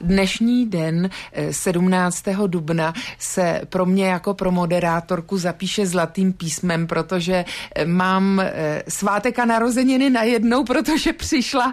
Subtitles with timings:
[0.00, 1.10] Dnešní den
[1.50, 2.28] 17.
[2.44, 8.82] Eh, dubna se pro mě jako pro moderátorku zapíše zlatým písmem, protože eh, mám eh,
[8.88, 11.72] svátek a narozeniny najednou, protože přišla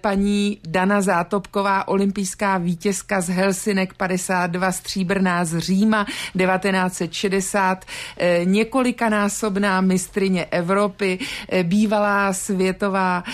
[0.00, 7.84] paní Dana Zátopková, olympijská vítězka z Helsinek 52, stříbrná z Říma 1960,
[8.44, 11.18] několikanásobná mistrině Evropy,
[11.62, 13.24] bývalá světová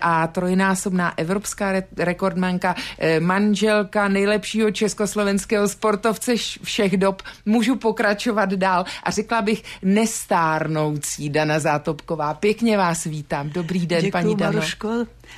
[0.00, 2.74] a trojnásobná evropská rekordmanka,
[3.20, 7.22] manžel manželka nejlepšího československého sportovce všech dob.
[7.46, 8.84] Můžu pokračovat dál.
[9.02, 12.34] A řekla bych nestárnoucí Dana Zátopková.
[12.34, 13.50] Pěkně vás vítám.
[13.50, 14.52] Dobrý den, Děkuju, paní Dano.
[14.52, 14.88] Maruško.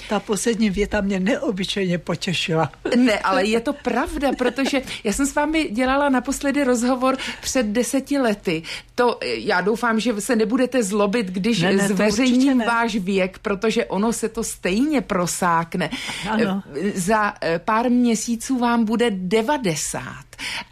[0.09, 2.73] Ta poslední věta mě neobyčejně potěšila.
[2.96, 8.19] Ne, ale je to pravda, protože já jsem s vámi dělala naposledy rozhovor před deseti
[8.19, 8.62] lety.
[8.95, 14.12] To já doufám, že se nebudete zlobit, když ne, ne, zveřejním váš věk, protože ono
[14.12, 15.91] se to stejně prosákne.
[16.30, 16.62] Ano.
[16.94, 20.25] Za eh, pár měsíců vám bude 90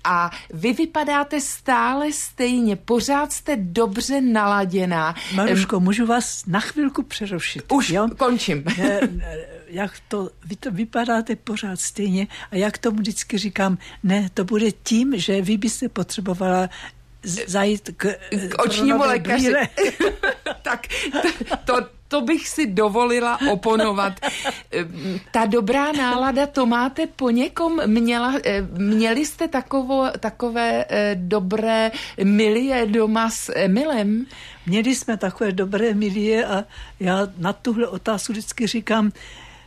[0.04, 5.14] a vy vypadáte stále stejně, pořád jste dobře naladěná.
[5.34, 7.64] Maruško, můžu vás na chvilku přerušit?
[7.72, 8.08] Už jo?
[8.16, 8.64] končím.
[9.68, 14.72] jak to, vy to vypadáte pořád stejně a jak tomu vždycky říkám, ne, to bude
[14.72, 16.68] tím, že vy byste potřebovala
[17.46, 18.06] zajít k,
[18.48, 19.52] k očnímu lékaři.
[20.62, 21.28] tak to,
[21.64, 24.12] to, to bych si dovolila oponovat.
[25.32, 27.80] Ta dobrá nálada, to máte po někom?
[27.86, 28.34] Měla,
[28.78, 31.90] měli jste takovo, takové eh, dobré
[32.24, 34.26] milie doma s Emilem?
[34.66, 36.64] Měli jsme takové dobré milie a
[37.00, 39.12] já na tuhle otázku vždycky říkám,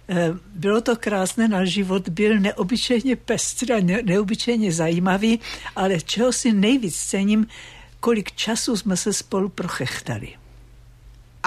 [0.10, 5.40] eh, bylo to krásné, náš život byl neobyčejně pestrý a neobyčejně zajímavý,
[5.76, 7.48] ale čeho si nejvíc cením,
[8.00, 10.47] kolik času jsme se spolu prochechtali.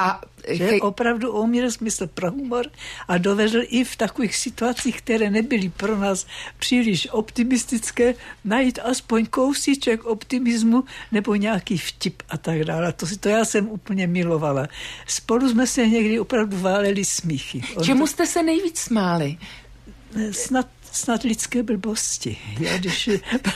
[0.01, 0.81] A že hej.
[0.81, 2.67] opravdu uměl smysl pro humor
[3.09, 6.27] a dovedl i v takových situacích, které nebyly pro nás
[6.59, 12.93] příliš optimistické, najít aspoň kousíček optimismu nebo nějaký vtip a tak dále.
[12.93, 14.67] To, to já jsem úplně milovala.
[15.07, 17.63] Spolu jsme se někdy opravdu váleli smíchy.
[17.85, 19.37] Čemu jste se nejvíc smáli?
[20.31, 22.37] Snad snad lidské blbosti.
[22.61, 23.11] Já, když,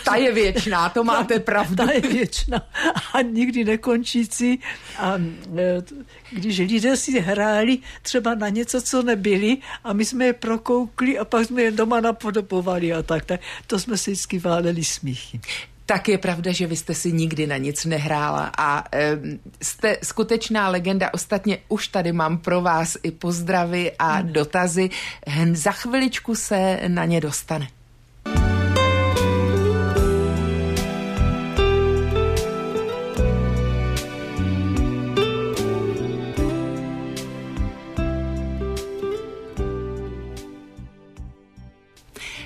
[0.04, 1.76] ta je věčná, to máte pravdu.
[1.76, 2.68] Ta je věčná
[3.12, 4.60] a nikdy nekončící.
[4.98, 5.14] A
[5.56, 5.82] e,
[6.30, 11.24] když lidé si hráli třeba na něco, co nebyli a my jsme je prokoukli a
[11.24, 15.40] pak jsme je doma napodobovali a tak, tak to jsme si vždycky váleli smíchy.
[15.86, 19.18] Tak je pravda, že vy jste si nikdy na nic nehrála a e,
[19.62, 21.14] jste skutečná legenda.
[21.14, 24.90] Ostatně už tady mám pro vás i pozdravy a dotazy.
[25.26, 27.68] Hned za chviličku se na ně dostane.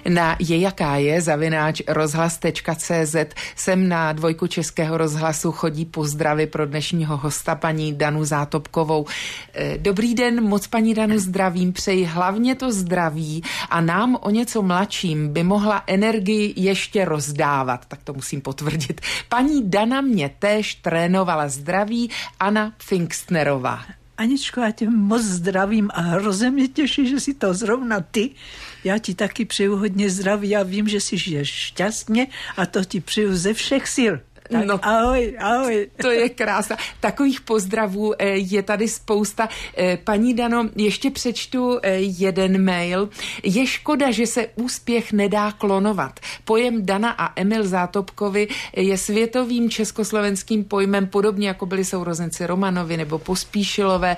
[0.08, 3.16] Na je jaká je zavináč rozhlas.cz
[3.56, 9.06] sem na dvojku Českého rozhlasu chodí pozdravy pro dnešního hosta paní Danu Zátopkovou.
[9.54, 14.62] Eh, dobrý den, moc paní Danu zdravím, přeji hlavně to zdraví a nám o něco
[14.62, 19.00] mladším by mohla energii ještě rozdávat, tak to musím potvrdit.
[19.28, 23.97] Paní Dana mě též trénovala zdraví Anna Pfingstnerová.
[24.18, 28.30] Aničko, já tě moc zdravím a hrozně mě těší, že si to zrovna ty.
[28.84, 32.26] Já ti taky přeju hodně zdraví, já vím, že si žiješ šťastně
[32.56, 34.14] a to ti přeju ze všech sil.
[34.52, 35.86] Tak no, ahoj, ahoj.
[36.02, 36.76] To je krása.
[37.00, 39.48] Takových pozdravů eh, je tady spousta.
[39.76, 43.08] Eh, paní Dano, ještě přečtu eh, jeden mail.
[43.42, 46.20] Je škoda, že se úspěch nedá klonovat.
[46.44, 53.18] Pojem Dana a Emil Zátopkovi je světovým československým pojmem, podobně jako byli sourozenci Romanovi nebo
[53.18, 54.16] Pospíšilové.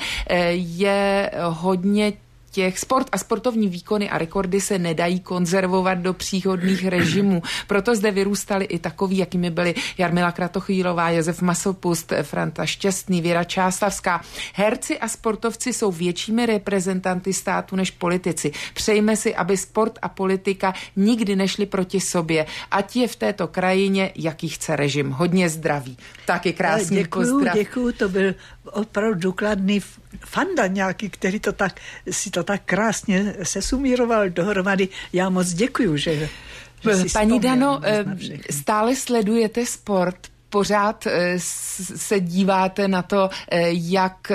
[0.52, 2.12] Je hodně
[2.50, 7.42] těch sport a sportovní výkony a rekordy se nedají konzervovat do příhodných režimů.
[7.66, 14.20] Proto zde vyrůstali i takoví, jakými byli Jarmila Kratochýlová, Josef Masopust, Franta Šťastný, Věra Čáslavská.
[14.54, 18.52] Herci a sportovci jsou většími reprezentanty státu než politici.
[18.74, 24.12] Přejme si, aby sport a politika nikdy nešli proti sobě, ať je v této krajině,
[24.16, 25.10] jaký chce režim.
[25.10, 25.96] Hodně zdraví.
[26.26, 27.54] Taky krásný děkuju, pozdrav.
[27.54, 28.34] Děkuju, to byl
[28.72, 29.80] opravdu důkladný
[30.26, 31.80] fanda nějaký, který to tak,
[32.10, 34.88] si to tak krásně sesumíroval dohromady.
[35.12, 36.28] Já moc děkuju, že
[37.12, 38.04] Paní Dano, eh,
[38.50, 40.16] stále sledujete sport,
[40.48, 41.34] pořád eh,
[41.96, 44.32] se díváte na to, eh, jak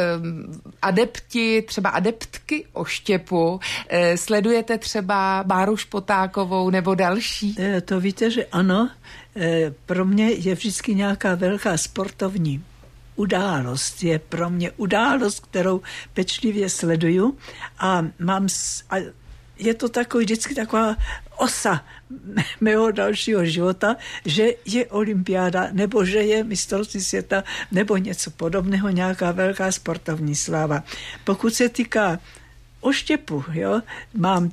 [0.81, 3.60] adepti, třeba adeptky oštěpu,
[4.16, 7.56] sledujete třeba Báru Špotákovou nebo další?
[7.86, 8.90] To víte, že ano.
[9.86, 12.64] Pro mě je vždycky nějaká velká sportovní
[13.16, 14.04] událost.
[14.04, 15.82] Je pro mě událost, kterou
[16.14, 17.38] pečlivě sleduju
[17.80, 18.48] a mám
[18.90, 18.96] a
[19.58, 20.96] je to takový vždycky taková
[21.38, 21.86] osa
[22.62, 23.96] mého dalšího života,
[24.26, 30.84] že je olympiáda, nebo že je mistrovství světa, nebo něco podobného, nějaká velká sportovní sláva.
[31.24, 32.20] Pokud se týká
[32.82, 33.82] oštěpu, jo,
[34.14, 34.52] mám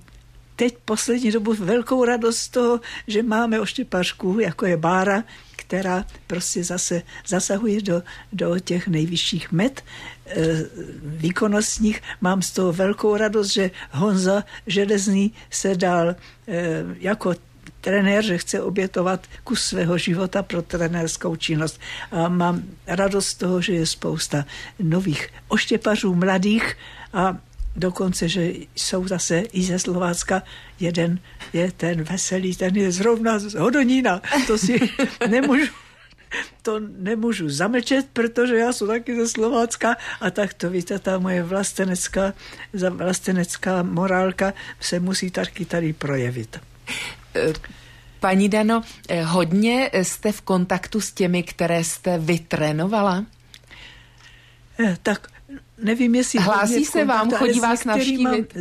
[0.56, 5.24] teď poslední dobu velkou radost z toho, že máme oštěpařku, jako je Bára,
[5.72, 8.02] která prostě zase zasahuje do,
[8.32, 9.84] do těch nejvyšších met
[10.26, 10.34] e,
[11.02, 12.02] výkonnostních.
[12.20, 16.16] Mám z toho velkou radost, že Honza Železný se dal e,
[17.00, 17.34] jako
[17.80, 21.80] trenér, že chce obětovat kus svého života pro trenérskou činnost.
[22.10, 24.44] A mám radost z toho, že je spousta
[24.78, 26.76] nových oštěpařů mladých
[27.12, 27.36] a
[27.76, 30.42] dokonce, že jsou zase i ze Slovácka.
[30.80, 31.18] Jeden
[31.52, 34.22] je ten veselý, ten je zrovna z Hodonína.
[34.46, 34.80] To si
[35.28, 35.72] nemůžu
[36.62, 41.42] to nemůžu zamlčet, protože já jsem taky ze Slovácka a tak to víte, ta moje
[41.42, 42.32] vlastenecká,
[42.90, 46.60] vlastenecká morálka se musí taky tady projevit.
[48.20, 48.82] Paní Dano,
[49.24, 53.26] hodně jste v kontaktu s těmi, které jste vytrénovala?
[54.80, 55.28] Eh, tak
[55.82, 56.38] nevím, jestli...
[56.38, 58.56] Hlásí se vám, chodí vás navštívit?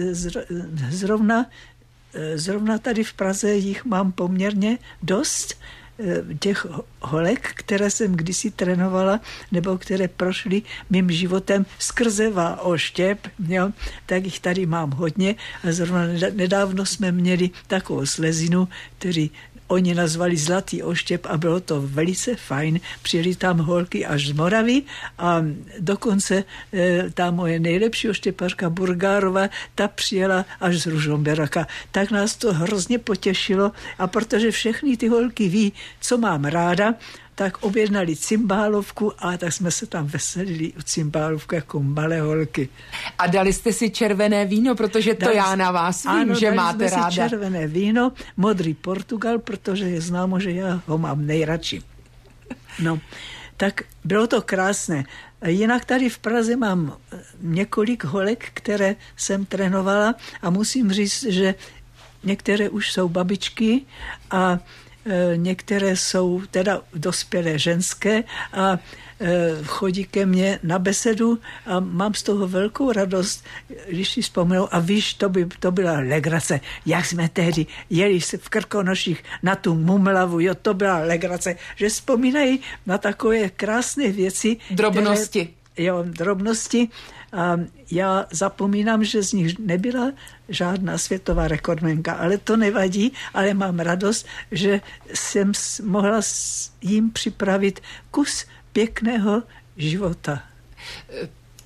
[0.89, 1.45] Zrovna,
[2.35, 5.59] zrovna tady v Praze jich mám poměrně dost
[5.99, 6.67] eh, těch
[7.01, 9.19] holek, které jsem kdysi trénovala,
[9.51, 12.29] nebo které prošly mým životem skrze
[12.61, 13.71] oštěp, jo,
[14.05, 15.35] tak jich tady mám hodně.
[15.63, 16.01] A zrovna
[16.33, 18.67] nedávno jsme měli takovou slezinu,
[18.97, 19.31] který
[19.71, 22.79] oni nazvali Zlatý oštěp a bylo to velice fajn.
[23.01, 24.83] Přijeli tam holky až z Moravy
[25.17, 25.41] a
[25.79, 31.67] dokonce e, ta moje nejlepší oštěpařka Burgárova, ta přijela až z Ružomberaka.
[31.91, 36.93] Tak nás to hrozně potěšilo a protože všechny ty holky ví, co mám ráda,
[37.41, 42.69] tak objednali cymbálovku a tak jsme se tam veselili u cymbálovku jako malé holky.
[43.17, 46.51] A dali jste si červené víno, protože to dali, já na vás vím, ano, že
[46.51, 47.09] máte jsme ráda.
[47.09, 51.81] Si červené víno, modrý Portugal, protože je známo, že já ho mám nejradši.
[52.79, 52.99] No,
[53.57, 55.03] tak bylo to krásné.
[55.45, 56.97] Jinak tady v Praze mám
[57.41, 61.55] několik holek, které jsem trénovala a musím říct, že
[62.23, 63.81] některé už jsou babičky
[64.31, 64.59] a
[65.35, 68.79] některé jsou teda dospělé ženské a
[69.19, 73.45] e, chodí ke mně na besedu a mám z toho velkou radost,
[73.89, 78.37] když si vzpomenu, a víš, to, by, to byla legrace, jak jsme tehdy jeli se
[78.37, 84.57] v Krkonoších na tu mumlavu, jo, to byla legrace, že vzpomínají na takové krásné věci.
[84.71, 85.45] Drobnosti.
[85.45, 86.89] Které, jo, drobnosti
[87.33, 87.57] a
[87.91, 90.11] já zapomínám, že z nich nebyla
[90.49, 94.81] žádná světová rekordmenka, ale to nevadí, ale mám radost, že
[95.13, 95.51] jsem
[95.83, 96.21] mohla
[96.81, 97.79] jim připravit
[98.11, 99.43] kus pěkného
[99.77, 100.43] života.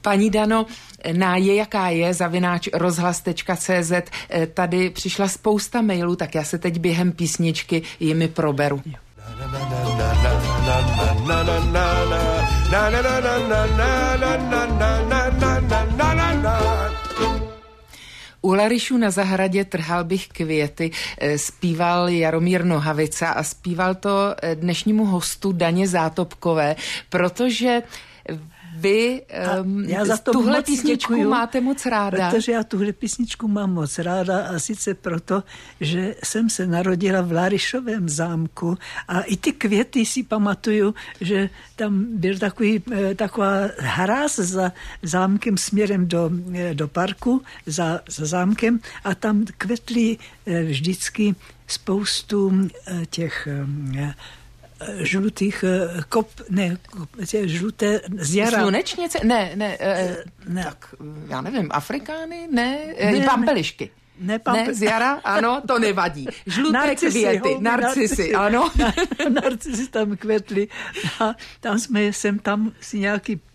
[0.01, 0.65] Paní Dano,
[1.13, 3.91] na je jaká je zavináč rozhlas.cz
[4.53, 8.81] tady přišla spousta mailů, tak já se teď během písničky jimi proberu.
[8.85, 10.33] Na, na, na, na, na,
[10.65, 11.43] na, na.
[11.43, 11.84] Na na
[12.75, 13.61] na na na na
[14.17, 15.51] na na na na na
[15.97, 16.55] na na na
[18.41, 20.91] u Larišu na zahradě trhal bych květy,
[21.35, 26.75] zpíval Jaromír Nohavica a zpíval to dnešnímu hostu Daně Zátopkové,
[27.09, 27.81] protože
[28.85, 29.21] vy
[29.63, 32.29] um, já za to tuhle písničku děkuju, máte moc ráda.
[32.29, 35.43] Protože já tuhle písničku mám moc ráda a sice proto,
[35.81, 38.77] že jsem se narodila v Lárišovém zámku
[39.07, 45.57] a i ty květy si pamatuju, že tam byl takový, eh, taková hráz za zámkem
[45.57, 51.35] směrem do, eh, do parku, za, za zámkem a tam kvetly eh, vždycky
[51.67, 52.69] spoustu
[53.09, 53.47] těch
[54.97, 56.77] žlutých eh, kop, ne,
[57.43, 58.61] žluté z jara.
[58.61, 59.19] Slunečnice?
[59.23, 60.63] Ne, ne, e, ne.
[60.63, 60.95] tak
[61.27, 62.47] já nevím, Afrikány?
[62.51, 62.77] Ne,
[63.11, 63.89] ne pampelišky.
[64.19, 64.67] Ne, pampe...
[64.67, 66.27] ne, z jara, ano, to nevadí.
[66.47, 68.71] Žluté narcisy, květy, ho, narcisy, narcisy, ano.
[69.43, 70.67] narcisy tam kvetly
[71.19, 73.41] a tam jsme, jsem tam si nějaký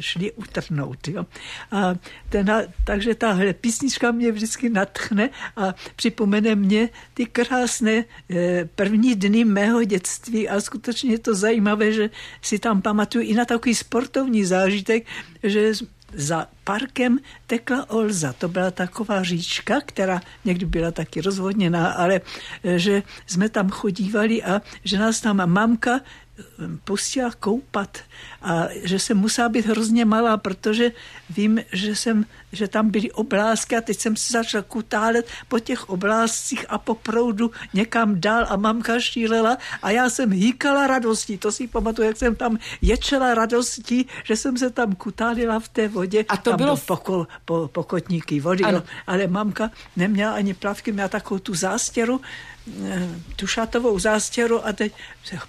[0.00, 1.08] šli utrhnout.
[1.08, 1.26] Jo.
[1.70, 1.94] A
[2.28, 9.44] ten, takže tahle písnička mě vždycky natchne a připomene mě ty krásné eh, první dny
[9.44, 12.10] mého dětství a skutečně je to zajímavé, že
[12.42, 15.06] si tam pamatuju i na takový sportovní zážitek,
[15.42, 15.72] že
[16.14, 18.32] za parkem tekla Olza.
[18.32, 22.20] To byla taková říčka, která někdy byla taky rozvodněná, ale
[22.64, 26.00] eh, že jsme tam chodívali a že nás tam mamka
[26.84, 27.98] pustila koupat
[28.42, 30.92] a že jsem musela být hrozně malá, protože
[31.30, 35.88] vím, že jsem že tam byly oblázky a teď jsem se začal kutálet po těch
[35.88, 41.38] oblázcích a po proudu někam dál a mamka šílela a já jsem hýkala radostí.
[41.38, 45.88] To si pamatuju, jak jsem tam ječela radostí, že jsem se tam kutálila v té
[45.88, 46.24] vodě.
[46.28, 46.76] A to tam bylo...
[46.76, 48.82] Poko, po, pokotníky vody, ano.
[49.06, 52.20] ale mamka neměla ani plavky, měla takovou tu zástěru,
[52.84, 54.92] Eh, tu šatovou zástěru a teď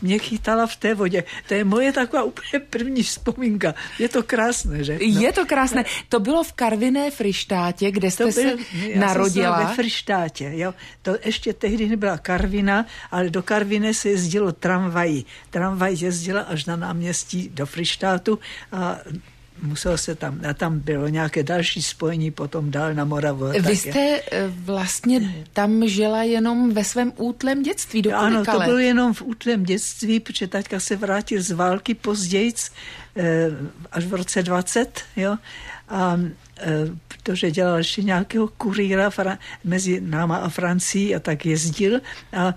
[0.01, 1.23] mě chytala v té vodě.
[1.47, 3.73] To je moje taková úplně první vzpomínka.
[3.99, 4.93] Je to krásné, že?
[4.93, 5.21] No.
[5.21, 5.85] Je to krásné.
[6.09, 9.57] To bylo v Karviné Frištátě, kde jste byl, se já narodila.
[9.57, 10.73] Jsem ve Frištátě, jo.
[11.01, 15.25] To ještě tehdy nebyla Karvina, ale do Karviny se jezdilo tramvají.
[15.49, 18.39] Tramvaj jezdila až na náměstí do Frištátu
[18.71, 18.97] a
[19.63, 23.45] musel se tam, a tam bylo nějaké další spojení potom dál na Moravu.
[23.59, 24.23] Vy jste je.
[24.47, 29.63] vlastně tam žila jenom ve svém útlém dětství, do Ano, to bylo jenom v útlém
[29.63, 32.53] dětství, protože taťka se vrátil z války později,
[33.15, 33.49] eh,
[33.91, 35.37] až v roce 20, jo,
[35.89, 36.19] a
[36.57, 36.69] eh,
[37.07, 39.11] protože dělal ještě nějakého kurýra
[39.63, 41.99] mezi náma a Francií a tak jezdil
[42.33, 42.53] a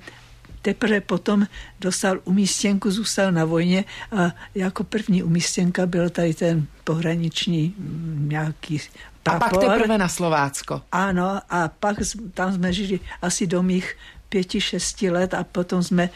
[0.67, 1.47] teprve potom
[1.81, 8.81] dostal umístěnku, zůstal na vojně a jako první umístěnka byl tady ten pohraniční mm, nějaký
[9.23, 9.47] prapor.
[9.47, 10.83] A pak teprve na Slovácko.
[10.93, 11.97] Ano, a pak
[12.35, 13.95] tam jsme žili asi do mých
[14.29, 16.11] pěti, šesti let a potom jsme,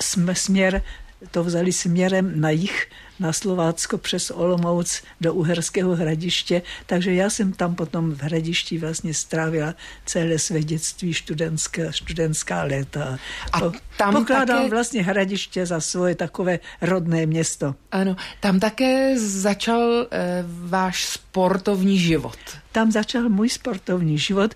[0.00, 0.82] jsme směr,
[1.30, 2.86] to vzali směrem na jich
[3.20, 9.14] na Slovácko přes Olomouc do Uherského hradiště, takže já jsem tam potom v hradišti vlastně
[9.14, 9.74] strávila
[10.06, 13.18] celé své dětství, studentská, studentská léta.
[13.52, 13.60] A
[13.96, 14.70] tam Pokládám také...
[14.70, 17.74] vlastně hradiště za svoje takové rodné město.
[17.92, 22.38] Ano, tam také začal e, váš sportovní život.
[22.72, 24.54] Tam začal můj sportovní život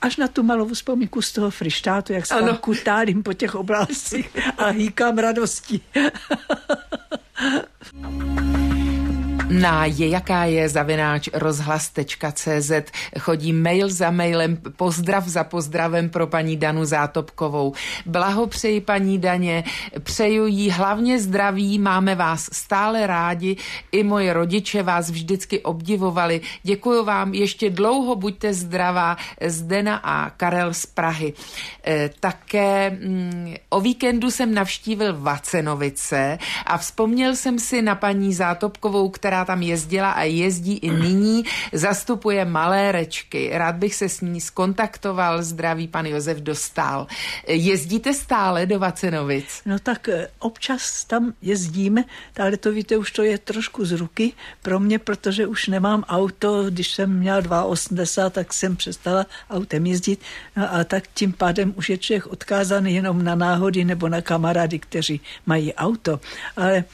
[0.00, 4.36] až na tu malou vzpomínku z toho frištátu, jak se tam kutálím po těch oblastích
[4.58, 5.82] a hýkám radostí.
[7.40, 8.40] 啊。
[9.50, 12.70] Na je jaká je zavináč rozhlas.cz
[13.18, 17.74] chodí mail za mailem, pozdrav za pozdravem pro paní Danu Zátopkovou.
[18.06, 19.64] Blahopřeji paní Daně,
[20.02, 23.56] přeju jí hlavně zdraví, máme vás stále rádi,
[23.92, 26.40] i moje rodiče vás vždycky obdivovali.
[26.62, 29.16] Děkuji vám, ještě dlouho buďte zdravá,
[29.46, 31.32] Zdena a Karel z Prahy.
[31.86, 39.08] E, také mm, o víkendu jsem navštívil Vacenovice a vzpomněl jsem si na paní Zátopkovou,
[39.08, 43.50] která tam jezdila a jezdí i nyní, zastupuje malé rečky.
[43.52, 47.06] Rád bych se s ní skontaktoval, zdraví pan Josef Dostal.
[47.48, 49.62] Jezdíte stále do Vacenovic?
[49.66, 52.04] No tak eh, občas tam jezdíme,
[52.40, 54.32] ale to víte, už to je trošku z ruky
[54.62, 60.20] pro mě, protože už nemám auto, když jsem měla 82, tak jsem přestala autem jezdit
[60.56, 64.78] no a tak tím pádem už je člověk odkázaný jenom na náhody nebo na kamarády,
[64.78, 66.20] kteří mají auto.
[66.56, 66.84] Ale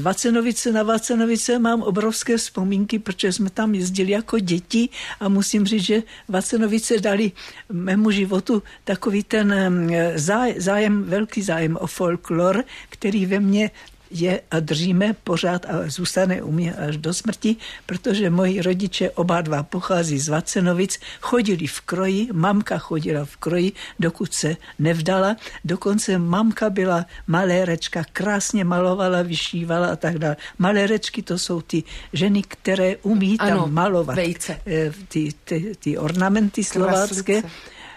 [0.00, 4.88] Vacenovice na Vacenovice mám obrovské vzpomínky, protože jsme tam jezdili jako děti
[5.20, 7.32] a musím říct, že Vacenovice dali
[7.72, 10.18] mému životu takový ten eh,
[10.56, 13.70] zájem, velký zájem o folklor, který ve mně
[14.10, 19.40] je a držíme pořád a zůstane u mě až do smrti, protože moji rodiče oba
[19.40, 25.36] dva pochází z Vacenovic, chodili v kroji, mamka chodila v kroji, dokud se nevdala.
[25.64, 30.36] Dokonce mamka byla malérečka, krásně malovala, vyšívala a tak dále.
[30.58, 34.60] Malérečky to jsou ty ženy, které umí ano, tam malovat vejce.
[34.66, 37.42] Eh, ty, ty, ty ornamenty slovácké.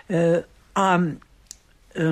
[0.09, 0.43] Eh,
[0.75, 1.01] a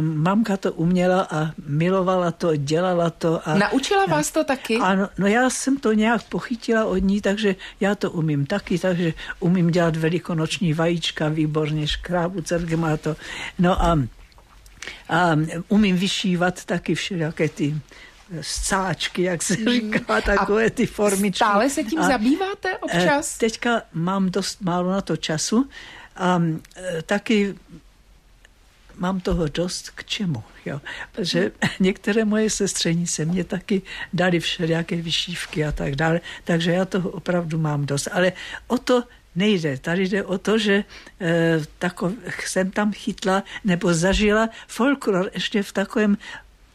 [0.01, 3.49] mamka to uměla a milovala to, dělala to.
[3.49, 4.77] A, Naučila vás to taky?
[4.77, 9.13] Ano, no já jsem to nějak pochytila od ní, takže já to umím taky, takže
[9.39, 12.43] umím dělat velikonoční vajíčka, výborně škrábu,
[12.75, 13.15] má to.
[13.59, 13.99] No a,
[15.09, 15.35] a
[15.67, 17.75] umím vyšívat taky všelijaké ty
[18.41, 19.71] scáčky, jak se mhm.
[19.71, 21.37] říká, takové ty formičky.
[21.37, 23.35] Stále se tím a, zabýváte občas?
[23.35, 25.69] E, teďka mám dost málo na to času
[26.15, 26.41] a
[26.75, 27.55] e, taky
[29.01, 30.43] mám toho dost k čemu.
[30.65, 30.81] Jo?
[31.11, 33.81] Protože některé moje sestřenice mě taky
[34.13, 38.07] dali všelijaké vyšívky a tak dále, takže já toho opravdu mám dost.
[38.11, 38.33] Ale
[38.67, 39.03] o to
[39.35, 39.77] nejde.
[39.77, 40.83] Tady jde o to, že
[41.21, 42.13] e, takov,
[42.45, 46.17] jsem tam chytla nebo zažila folklor ještě v takovém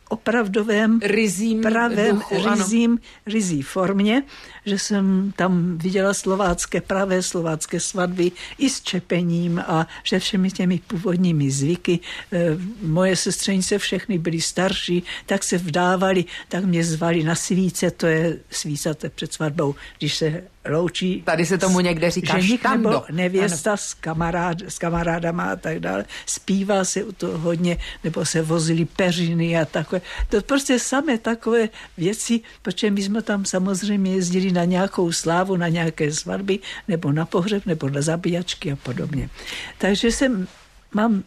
[0.09, 4.23] opravdovém, rizím pravém, duchu, rizím, rizí formě,
[4.67, 10.81] že jsem tam viděla slovácké, pravé slovácké svatby i s čepením a že všemi těmi
[10.87, 11.99] původními zvyky.
[12.33, 18.07] E, moje sestřenice všechny byly starší, tak se vdávali, tak mě zvali na svíce, to
[18.07, 21.23] je svíca to je před svatbou, když se loučí.
[21.23, 22.91] Tady se tomu někde říká ženich štando.
[22.91, 26.05] nebo nevěsta s, kamarád, s kamarádama a tak dále.
[26.27, 30.01] Zpívá se u toho hodně, nebo se vozili peřiny a takové.
[30.29, 31.69] To prostě samé takové
[31.99, 36.59] věci, protože my jsme tam samozřejmě jezdili na nějakou slávu, na nějaké svatby,
[36.89, 39.31] nebo na pohřeb, nebo na zabíjačky a podobně.
[39.79, 40.49] Takže jsem,
[40.95, 41.23] mám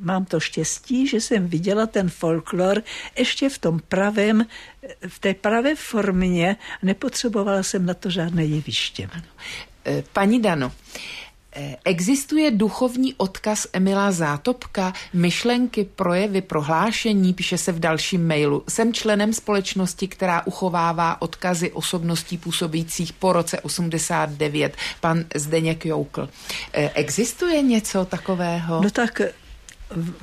[0.00, 2.82] mám to štěstí, že jsem viděla ten folklor
[3.18, 4.46] ještě v tom pravém,
[5.08, 6.56] v té pravé formě.
[6.82, 9.08] Nepotřebovala jsem na to žádné jeviště.
[9.86, 10.72] E, paní Dano,
[11.84, 18.64] Existuje duchovní odkaz Emila Zátopka, myšlenky, projevy, prohlášení, píše se v dalším mailu.
[18.68, 26.28] Jsem členem společnosti, která uchovává odkazy osobností působících po roce 89, pan Zdeněk Joukl.
[26.72, 28.82] E, existuje něco takového?
[28.82, 29.20] No tak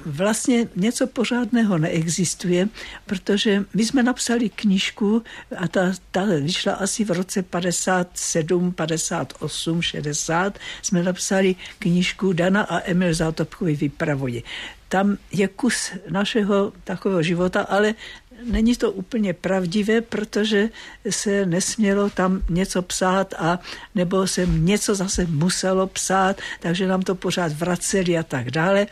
[0.06, 2.70] vlastně něco pořádného neexistuje,
[3.06, 5.24] protože my jsme napsali knížku
[5.58, 10.60] a ta, ta vyšla asi v roce 57, 58, 60.
[10.82, 14.44] Jsme napsali knížku Dana a Emil Zátopkovi vypravují.
[14.90, 17.96] Tam je kus našeho takového života, ale
[18.46, 20.70] není to úplně pravdivé, protože
[21.10, 23.60] se nesmělo tam něco psát a
[23.96, 28.88] nebo se něco zase muselo psát, takže nám to pořád vraceli a tak dále.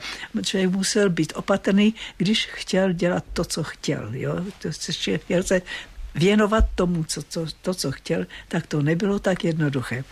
[0.45, 4.09] Člověk musel být opatrný, když chtěl dělat to, co chtěl.
[4.11, 4.35] Jo?
[5.17, 5.61] Chtěl se
[6.15, 10.03] věnovat tomu, co, co, to, co chtěl, tak to nebylo tak jednoduché.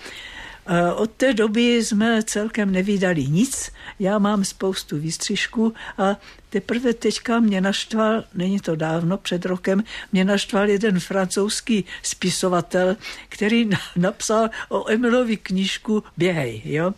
[0.95, 3.71] Od té doby jsme celkem nevydali nic.
[3.99, 6.17] Já mám spoustu výstřižků a
[6.49, 12.95] Teprve teďka mě naštval, není to dávno, před rokem, mě naštval jeden francouzský spisovatel,
[13.29, 16.61] který napsal o Emilovi knížku Běhej.
[16.65, 16.93] Jo?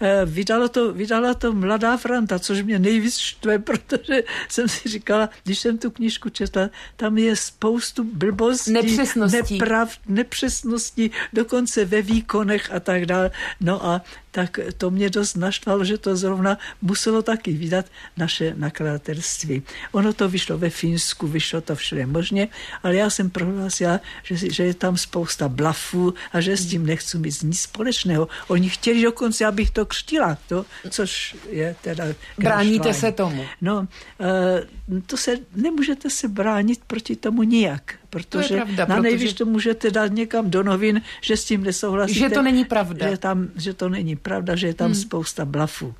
[0.00, 5.28] E, vydala, to, vydala to Mladá Franta, což mě nejvíc štve, protože jsem si říkala,
[5.44, 12.72] když jsem tu knížku četla, tam je spoustu blbostí, nepřesností, neprav, nepřesností dokonce ve výkonech
[12.72, 13.30] a tak dále.
[13.60, 14.02] No a
[14.32, 17.86] tak to mě dost naštvalo, že to zrovna muselo taky vydat
[18.16, 19.62] naše nakladatelství.
[19.92, 22.48] Ono to vyšlo ve Finsku, vyšlo to všude možně,
[22.82, 27.18] ale já jsem prohlásila, že, že je tam spousta blafů a že s tím nechci
[27.18, 28.28] mít nic společného.
[28.48, 32.04] Oni chtěli dokonce, abych to křtila, to, což je teda...
[32.38, 33.44] Bráníte se tomu?
[33.60, 39.32] No, uh, to se, nemůžete se bránit proti tomu nijak protože to pravda, na nejvíc
[39.32, 39.34] protože...
[39.34, 42.18] to můžete dát někam do novin, že s tím nesouhlasíte.
[42.18, 43.10] Že to není pravda.
[43.10, 45.00] Že, tam, že to není pravda, že je tam hmm.
[45.00, 45.94] spousta blafů.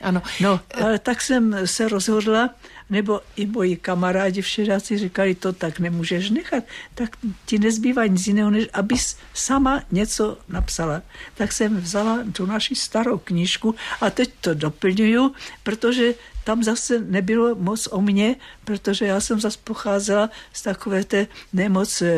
[0.00, 0.22] Ano.
[0.40, 2.50] No, ale tak jsem se rozhodla,
[2.90, 8.50] nebo i moji kamarádi všedáci říkali, to tak nemůžeš nechat, tak ti nezbývá nic jiného,
[8.50, 11.02] než abys sama něco napsala.
[11.34, 16.14] Tak jsem vzala tu naši starou knížku a teď to doplňuju, protože
[16.50, 22.02] tam zase nebylo moc o mně, protože já jsem zase pocházela z takové té nemoc
[22.02, 22.10] eh,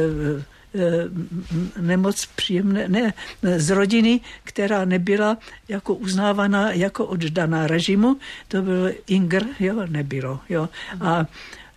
[0.75, 1.05] eh,
[1.77, 3.12] nemoc příjemné, ne,
[3.57, 5.37] z rodiny, která nebyla
[5.68, 8.16] jako uznávaná jako oddaná režimu.
[8.49, 10.68] To byl Ingr, jo, nebylo, jo.
[11.01, 11.29] A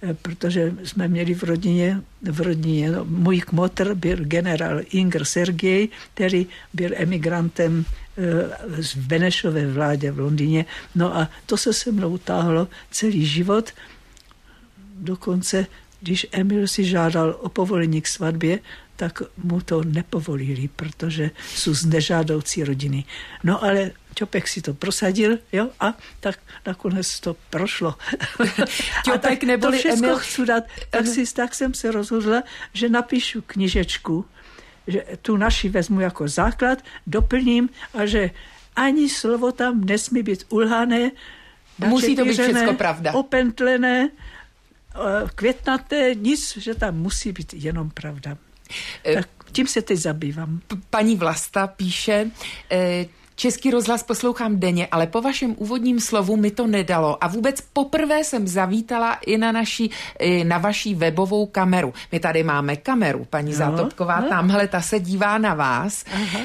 [0.02, 5.89] eh, protože jsme měli v rodině, v rodině no, můj kmotr byl generál Ingr Sergej,
[6.13, 7.84] který byl emigrantem
[8.67, 10.65] v Benešové vládě v Londýně.
[10.95, 13.71] No a to se se mnou táhlo celý život.
[14.95, 15.67] Dokonce,
[16.01, 18.60] když Emil si žádal o povolení k svatbě,
[18.95, 23.04] tak mu to nepovolili, protože jsou z nežádoucí rodiny.
[23.43, 27.95] No ale Čopek si to prosadil, jo, a tak nakonec to prošlo.
[29.06, 30.17] Čopek neboli to všechno Emil...
[30.17, 34.25] chci dát, tak, si, tak jsem se rozhodla, že napíšu knižečku,
[34.88, 38.32] že tu naši vezmu jako základ, doplním a že
[38.76, 41.12] ani slovo tam nesmí být ulhané,
[41.80, 43.13] Musí to být všechno pravda.
[43.13, 45.00] Opentlené, eh,
[45.36, 48.38] květnaté, nic, že tam musí být jenom pravda.
[49.04, 50.62] Eh, tak tím se teď zabývám.
[50.89, 52.32] Paní Vlasta píše,
[52.71, 57.62] eh, Český rozhlas poslouchám denně, ale po vašem úvodním slovu mi to nedalo a vůbec
[57.62, 61.93] poprvé jsem zavítala i na, naší, i na vaší webovou kameru.
[62.12, 64.30] My tady máme kameru, paní no, Zátopková, no.
[64.30, 66.06] tamhle ta se dívá na vás.
[66.13, 66.39] Aha.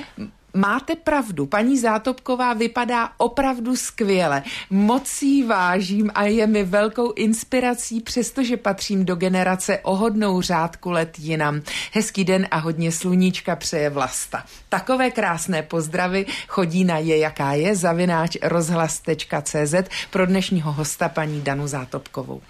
[0.55, 4.43] Máte pravdu, paní Zátopková vypadá opravdu skvěle.
[4.71, 11.19] Moc jí vážím a je mi velkou inspirací, přestože patřím do generace ohodnou řádku let
[11.19, 11.61] jinam.
[11.93, 14.45] Hezký den a hodně sluníčka přeje vlasta.
[14.69, 19.75] Takové krásné pozdravy chodí na je jaká je zavináč rozhlas.cz
[20.11, 22.41] pro dnešního hosta paní Danu Zátopkovou.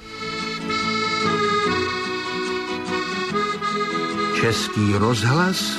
[4.40, 5.76] Český rozhlas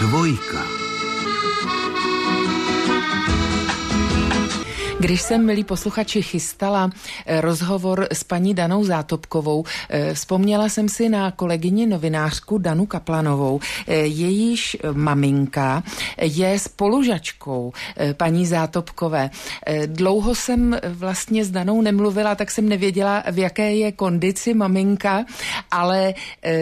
[0.00, 0.85] dvojka.
[5.00, 6.90] Když jsem, milí posluchači, chystala
[7.26, 13.60] eh, rozhovor s paní Danou Zátopkovou, eh, vzpomněla jsem si na kolegyni novinářku Danu Kaplanovou.
[13.86, 15.82] Eh, jejíž maminka
[16.22, 17.72] je spolužačkou
[18.16, 19.30] paní Zátopkové.
[19.86, 25.24] Dlouho jsem vlastně s Danou nemluvila, tak jsem nevěděla, v jaké je kondici maminka,
[25.70, 26.14] ale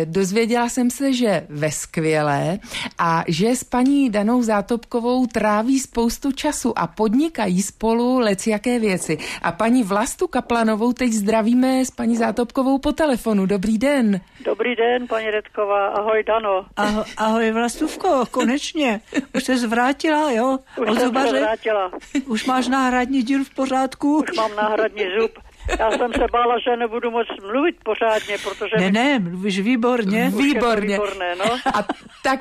[0.04, 2.58] dozvěděla jsem se, že ve skvělé
[2.98, 9.18] a že s paní Danou Zátopkovou tráví spoustu času a podnikají spolu lec jaké věci.
[9.42, 13.46] A paní Vlastu Kaplanovou teď zdravíme s paní Zátopkovou po telefonu.
[13.46, 14.20] Dobrý den.
[14.44, 15.86] Dobrý den, paní Redková.
[15.88, 16.66] Ahoj, Dano.
[16.76, 19.00] Ahoj, ahoj Vlastůvko, konečně.
[19.34, 20.58] Už se zvrátila, jo?
[20.82, 21.28] Už Od jsem zubaře?
[21.30, 21.90] se vrátila.
[22.26, 24.24] Už máš náhradní díl v pořádku?
[24.30, 25.30] Už mám náhradní zub.
[25.78, 28.76] Já jsem se bála, že nebudu moc mluvit pořádně, protože...
[28.78, 30.32] Ne, ne, mluvíš výborně.
[30.36, 30.94] Výborně.
[30.94, 31.44] výborné, no.
[31.74, 31.86] A
[32.22, 32.40] tak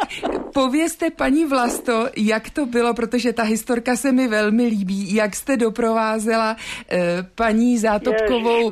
[0.54, 5.58] povězte, paní Vlasto, jak to bylo, protože ta historka se mi velmi líbí, jak jste
[5.58, 6.56] doprovázela
[6.90, 6.98] eh,
[7.36, 8.72] paní Zátopkovou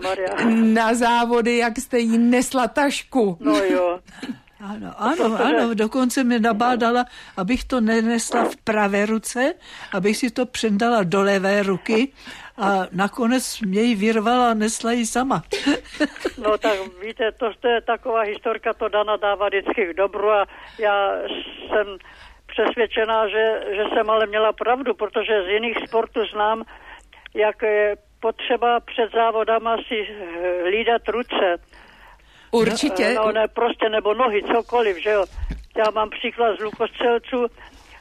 [0.49, 3.37] na závody, jak jste jí nesla tašku.
[3.39, 3.99] No jo.
[4.63, 7.05] Ano, ano, ano, dokonce mi nabádala,
[7.37, 9.53] abych to nenesla v pravé ruce,
[9.91, 12.11] abych si to předala do levé ruky
[12.61, 15.43] a nakonec mě ji vyrvala a nesla ji sama.
[16.37, 20.45] no tak víte, to, to je taková historka, to Dana dává vždycky k dobru a
[20.79, 21.17] já
[21.67, 21.97] jsem
[22.47, 26.63] přesvědčená, že, že jsem ale měla pravdu, protože z jiných sportů znám,
[27.33, 30.07] jak je potřeba před závodama si
[30.63, 31.57] hlídat ruce.
[32.51, 33.13] Určitě.
[33.13, 35.25] No, ne, prostě nebo nohy, cokoliv, že jo.
[35.77, 37.45] Já mám příklad z lukostřelců.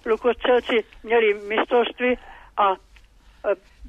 [0.06, 2.18] Lukostřelci měli mistrovství
[2.56, 2.76] a e,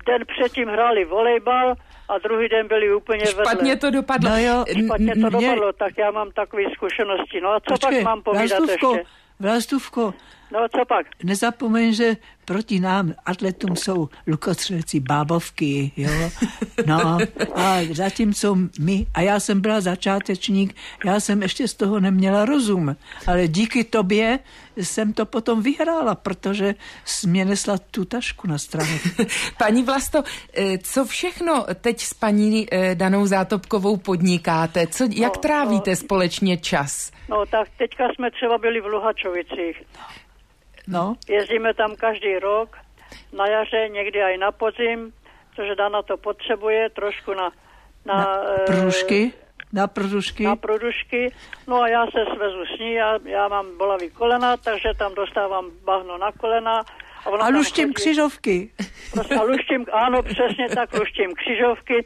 [0.06, 1.76] den předtím hráli volejbal
[2.10, 3.76] a druhý den byli úplně Špatně vedle.
[3.76, 4.30] to dopadlo.
[4.30, 7.42] No jo, Špatně to dopadlo, tak já mám takové zkušenosti.
[7.42, 9.10] No a co Počkej, pak mám povídat Vlastůvko, ještě?
[9.40, 10.14] Vlastůvko,
[10.52, 11.08] No co pak?
[11.24, 16.32] Nezapomeň, že proti nám atletům jsou lukostřelci bábovky, jo.
[16.86, 17.18] No
[17.56, 22.96] a zatímco my, a já jsem byla začátečník, já jsem ještě z toho neměla rozum,
[23.28, 24.40] ale díky tobě
[24.78, 26.76] jsem to potom vyhrála, protože
[27.28, 28.92] mě nesla tu tašku na stranu.
[29.58, 34.88] Paní Vlasto, eh, co všechno teď s paní eh, Danou Zátopkovou podnikáte?
[34.88, 37.12] Co, jak no, trávíte no, společně čas?
[37.30, 39.84] No tak teďka jsme třeba byli v Luhačovicích.
[40.88, 41.16] No.
[41.30, 42.78] Jezdíme tam každý rok,
[43.34, 45.14] na jaře, někdy i na podzim,
[45.56, 47.52] což Dana to potřebuje, trošku na...
[48.06, 49.34] Na, na eh, pružky?
[49.74, 50.44] Na pružky?
[50.44, 51.34] Na pružky.
[51.68, 55.66] No a já se svezu s ní, já, já mám bolavý kolena, takže tam dostávám
[55.84, 56.80] bahno na kolena.
[57.26, 58.72] A, a luštím chodí, křižovky.
[59.12, 62.06] Prostě luštím, ano, přesně tak, luštím křižovky.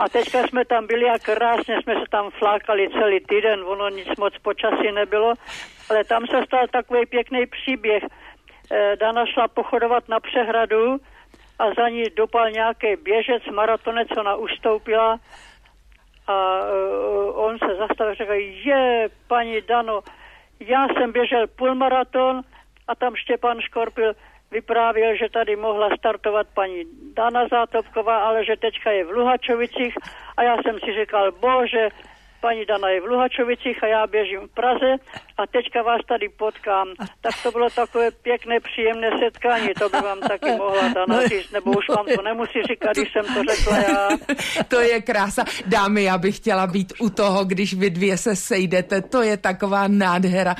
[0.00, 4.08] A teďka jsme tam byli a krásně jsme se tam flákali celý týden, ono nic
[4.18, 5.34] moc počasí nebylo,
[5.90, 8.02] ale tam se stal takový pěkný příběh.
[8.72, 10.96] Eh, Dana šla pochodovat na přehradu
[11.58, 15.18] a za ní dopal nějaký běžec, maratonec, ona ustoupila
[16.26, 20.00] a uh, on se zastavil a řekl, je, paní Dano,
[20.60, 22.42] já jsem běžel půlmaraton
[22.88, 24.12] a tam Štěpán Škorpil
[24.50, 26.84] vyprávěl, že tady mohla startovat paní
[27.16, 29.94] Dana Zátopková, ale že teďka je v Luhačovicích.
[30.36, 31.88] A já jsem si říkal, bože,
[32.40, 34.90] paní Dana je v Luhačovicích a já běžím v Praze
[35.38, 36.88] a teďka vás tady potkám.
[37.20, 41.50] Tak to bylo takové pěkné, příjemné setkání, to by vám taky mohla Dana no, říct,
[41.52, 44.08] nebo už vám to nemusí říkat, když jsem to řekla já.
[44.68, 45.44] To je krása.
[45.66, 49.88] Dámy, já bych chtěla být u toho, když vy dvě se sejdete, to je taková
[49.88, 50.54] nádhera.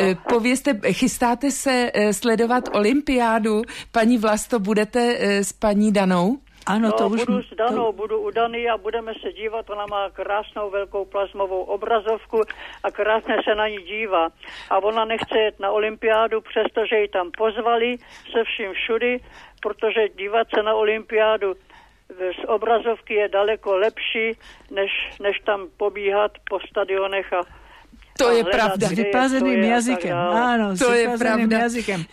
[0.00, 0.14] No.
[0.28, 3.62] Povězte, chystáte se eh, sledovat olympiádu?
[3.92, 6.43] Paní Vlasto, budete eh, s paní Danou?
[6.66, 7.24] Ano, no, to už...
[7.24, 7.92] budu s Danou, to...
[7.92, 12.40] budu u Dany a budeme se dívat, ona má krásnou velkou plazmovou obrazovku
[12.82, 14.28] a krásně se na ní dívá.
[14.70, 17.96] A ona nechce jet na olympiádu, přestože ji tam pozvali
[18.32, 19.20] se vším všudy,
[19.62, 21.54] protože dívat se na olympiádu
[22.08, 24.38] z obrazovky je daleko lepší,
[24.70, 27.40] než, než tam pobíhat po stadionech a
[28.18, 28.88] to je pravda.
[28.88, 30.16] Vyplazeným jazykem.
[30.16, 31.58] Ano, to je pravda.
[31.58, 32.04] jazykem.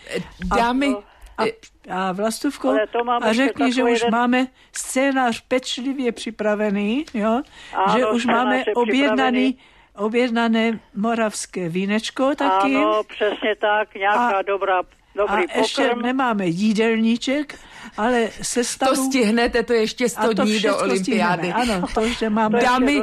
[0.56, 1.44] Dámy, a, a,
[1.90, 2.76] a Vlastovko,
[3.22, 4.10] a řekni, že už jeden...
[4.12, 7.42] máme scénář pečlivě připravený, jo?
[7.74, 9.58] Ano, že už máme objednaný
[9.96, 12.76] objednané moravské vínečko taky.
[12.76, 14.82] Ano, přesně tak, nějaká a, dobrá
[15.14, 15.58] Dobrý a pokrm.
[15.58, 17.58] ještě nemáme jídelníček,
[17.96, 18.94] ale se stavu...
[18.94, 21.52] To stihnete, to ještě 100 to dní do olympiády.
[21.52, 23.02] Ano, to že máme Dámy,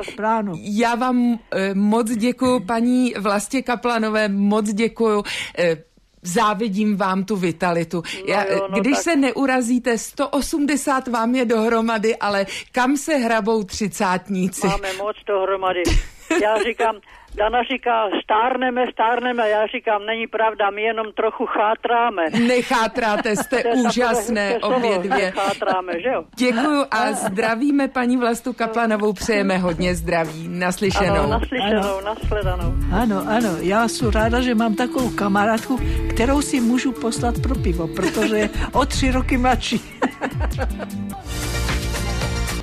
[0.62, 5.24] já vám eh, moc děkuji, paní Vlastě Kaplanové, moc děkuji.
[5.58, 5.76] Eh,
[6.22, 8.04] závidím vám tu vitalitu.
[8.16, 9.04] No Já, jo, no když tak...
[9.04, 14.68] se neurazíte, 180 vám je dohromady, ale kam se hrabou třicátníci?
[14.68, 15.84] Máme moc dohromady.
[16.42, 16.96] Já říkám,
[17.36, 19.50] Dana říká, stárneme, stárneme.
[19.50, 22.24] Já říkám, není pravda, my jenom trochu chátráme.
[22.48, 25.26] Nechátráte, jste úžasné obě dvě.
[25.26, 26.24] Nechátráme, že jo?
[26.38, 30.48] Děkuju a zdravíme paní Vlastu Kaplanovou, přejeme hodně zdraví.
[30.48, 31.16] Naslyšenou.
[31.16, 32.74] Ano, naslyšenou, nasledanou.
[32.94, 37.88] Ano, ano, já jsem ráda, že mám takovou kamarádku, kterou si můžu poslat pro pivo,
[37.88, 39.82] protože je o tři roky mladší.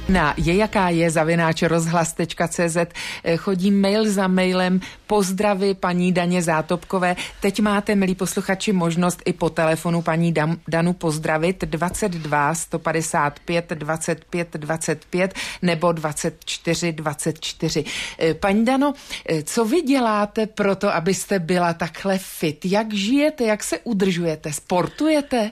[0.08, 7.16] Na je jaká je zavináč rozhlas.cz eh, chodí mail za mailem pozdravy paní Daně Zátopkové.
[7.40, 14.48] Teď máte, milí posluchači, možnost i po telefonu paní Dam, Danu pozdravit 22 155 25
[14.56, 17.84] 25 nebo 24 24.
[18.18, 18.92] Eh, paní Dano,
[19.28, 22.64] eh, co vy děláte pro to, abyste byla takhle fit?
[22.64, 24.52] Jak žijete, jak se udržujete?
[24.52, 25.50] Sportujete?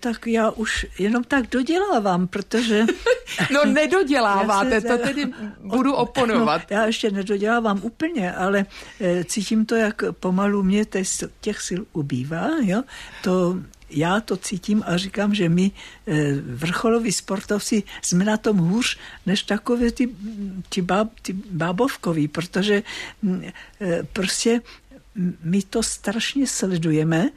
[0.00, 2.84] Tak já už jenom tak dodělávám, protože...
[3.50, 3.60] no
[3.94, 5.26] nedoděláváte, to tedy
[5.60, 6.62] budu oponovat.
[6.70, 8.66] No, já ještě nedodělávám úplně, ale
[9.00, 10.84] e, cítím to, jak pomalu mě
[11.40, 12.48] těch sil ubývá.
[12.62, 12.82] Jo?
[13.22, 13.56] To
[13.90, 15.70] já to cítím a říkám, že my
[16.06, 20.08] e, vrcholoví sportovci jsme na tom hůř než takové ty,
[20.68, 22.82] ty, báb, ty bábovkoví, protože
[23.80, 24.60] e, prostě
[25.42, 27.30] my to strašně sledujeme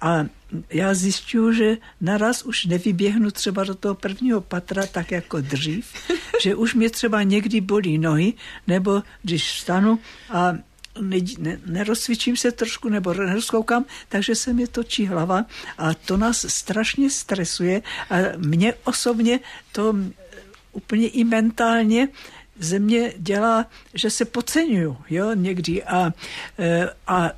[0.00, 0.26] a
[0.70, 5.86] já zjišťuju, že naraz už nevyběhnu třeba do toho prvního patra tak jako dřív,
[6.42, 8.32] že už mě třeba někdy bolí nohy,
[8.66, 9.98] nebo když vstanu
[10.30, 10.52] a
[11.00, 15.44] ne, ne, nerozcvičím se trošku nebo nerozkoukám, takže se mi točí hlava
[15.78, 19.40] a to nás strašně stresuje a mě osobně
[19.72, 19.94] to
[20.72, 22.08] úplně i mentálně
[22.58, 25.84] ze mě dělá, že se podceňuju, jo, někdy.
[25.84, 26.12] A,
[26.58, 27.30] e, a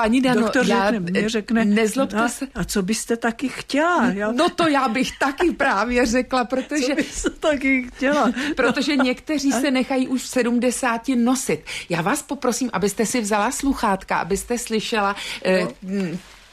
[0.00, 2.46] Paní Dano, Doktor já, řekne, mě řekne, nezlobte a, se.
[2.54, 4.10] A co byste taky chtěla?
[4.10, 4.32] Jo?
[4.32, 6.86] No to já bych taky právě řekla, protože...
[6.86, 8.32] Co byste taky chtěla?
[8.56, 11.64] protože někteří se nechají už v 70 nosit.
[11.88, 15.66] Já vás poprosím, abyste si vzala sluchátka, abyste slyšela eh,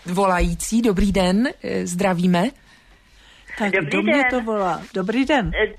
[0.05, 0.81] volající.
[0.81, 2.43] Dobrý den, eh, zdravíme.
[3.57, 4.29] Tak Dobrý do mě den.
[4.29, 4.81] to volá.
[4.93, 5.51] Dobrý den.
[5.63, 5.73] Eh,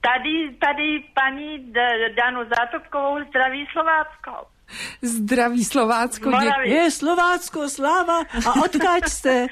[0.00, 1.72] tady, tady paní
[2.16, 4.53] Danu Zátopkovou zdraví Slovácko.
[5.02, 6.30] Zdraví Slovácko.
[6.30, 6.50] Dě...
[6.64, 8.18] Je Slovácko, sláva.
[8.46, 9.46] A odkáď jste?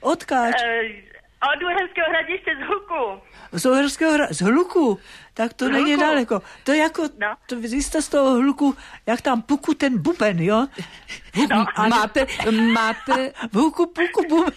[0.00, 0.54] Odkáď?
[0.54, 1.06] Uh,
[1.54, 3.22] od Uherského hradiště z Hluku.
[3.52, 4.98] Z Uherského hradiště z Hluku?
[5.36, 5.84] Tak to hluku.
[5.84, 6.42] není daleko.
[6.64, 7.34] To je jako, no.
[7.46, 10.66] to, vy jste z toho hluku, jak tam puku ten buben, jo?
[11.50, 11.64] No.
[11.88, 12.26] Máte,
[12.72, 13.32] máte...
[13.52, 14.52] V huku puku buben.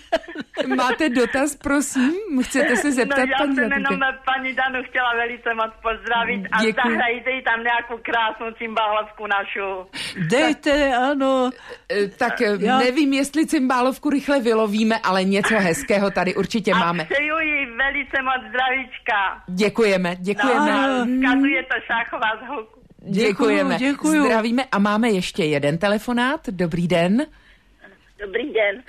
[0.77, 2.43] máte dotaz, prosím?
[2.43, 6.61] Chcete se zeptat, no, já paní jsem jenom paní Danu chtěla velice moc pozdravit a
[6.61, 6.91] Děkuji.
[6.93, 9.89] zahrajte jí tam nějakou krásnou cymbálovku našu.
[10.27, 11.49] Dejte, ano.
[11.91, 12.77] E, tak e, já...
[12.77, 17.05] nevím, jestli cymbálovku rychle vylovíme, ale něco hezkého tady určitě a máme.
[17.05, 19.43] přeju jí velice moc zdravíčka.
[19.47, 20.68] Děkujeme, děkujeme.
[20.68, 20.68] No
[21.19, 22.79] Zkazuje to šáchová z holku.
[23.01, 24.25] Děkujeme, děkuju.
[24.25, 26.49] Zdravíme a máme ještě jeden telefonát.
[26.49, 27.25] Dobrý den.
[28.19, 28.83] Dobrý den.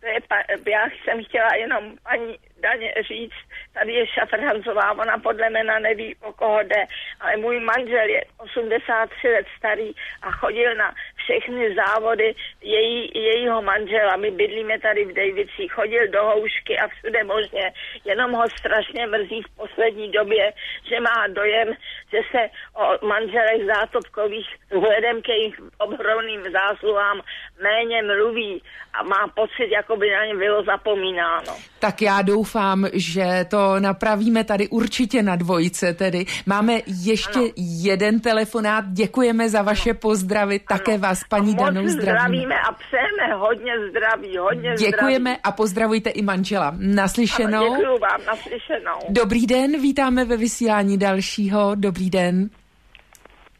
[0.00, 0.36] To je pa,
[0.70, 3.40] já jsem chtěla jenom paní Daně říct,
[3.72, 6.84] tady je Šafr Hanzová, ona podle mene neví, o koho jde,
[7.20, 9.92] ale můj manžel je 83 let starý
[10.22, 14.16] a chodil na všechny závody její, jejího manžela.
[14.16, 17.72] My bydlíme tady v Davicích, chodil do houšky a všude možně,
[18.04, 20.52] jenom ho strašně mrzí v poslední době,
[20.88, 21.68] že má dojem,
[22.12, 22.40] že se
[22.82, 27.20] o manželech zátopkových vzhledem ke jejich obrovným zásluhám
[27.62, 28.62] méně mluví
[28.94, 31.56] a má pocit, jako by na ně bylo zapomínáno.
[31.78, 36.24] Tak já doufám, že to napravíme tady určitě na dvojice tedy.
[36.46, 36.72] Máme
[37.04, 37.52] ještě ano.
[37.56, 39.98] jeden telefonát, děkujeme za vaše ano.
[40.02, 40.78] pozdravy, ano.
[40.78, 41.90] také vás paní Danou zdravíme.
[42.02, 45.40] zdravíme a přejeme hodně zdraví, hodně Děkujeme zdraví.
[45.44, 46.74] a pozdravujte i manžela.
[46.78, 47.66] Naslyšenou.
[47.66, 48.98] Ano, děkuju vám, naslyšenou.
[49.08, 51.74] Dobrý den, vítáme ve vysílání dalšího.
[51.74, 52.50] Dobrý den.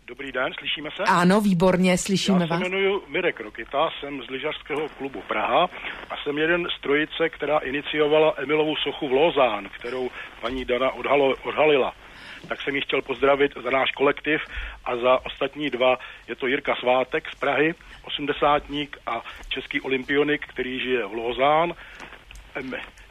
[0.06, 1.02] Dobrý den, slyšíme se?
[1.08, 2.50] Ano, výborně, slyšíme Já vás.
[2.50, 5.64] Já se jmenuji Mirek Rokita, jsem z lyžařského klubu Praha
[6.10, 10.08] a jsem jeden z trojice, která iniciovala Emilovu sochu v Lozán, kterou
[10.40, 11.92] paní Dana odhalo, odhalila.
[12.48, 14.40] Tak jsem ji chtěl pozdravit za náš kolektiv
[14.84, 15.98] a za ostatní dva.
[16.28, 17.74] Je to Jirka Svátek z Prahy,
[18.04, 21.74] osmdesátník a český olympionik, který žije v Lozán.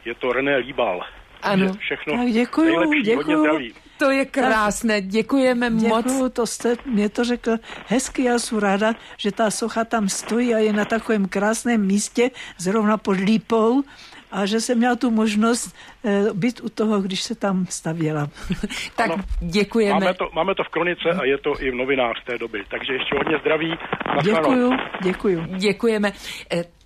[0.04, 1.04] Je to René Líbal.
[1.42, 1.74] Ano.
[1.78, 3.16] Všechno tak děkuju, nejlepší, děkuju.
[3.16, 3.74] hodně zdraví.
[3.98, 6.32] To je krásné, děkujeme Děkuju, moc.
[6.32, 10.58] to jste mě to řekl hezky, já jsem ráda, že ta socha tam stojí a
[10.58, 13.82] je na takovém krásném místě, zrovna pod lípou,
[14.32, 18.28] a že jsem měla tu možnost e, být u toho, když se tam stavěla.
[18.96, 20.00] tak ano, děkujeme.
[20.00, 22.64] Máme to, máme to v kronice a je to i v novinách z té doby,
[22.70, 23.72] takže ještě hodně zdraví.
[24.22, 24.70] Děkuju,
[25.02, 25.46] děkuju.
[25.56, 26.12] Děkujeme.